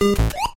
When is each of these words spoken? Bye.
Bye. 0.00 0.47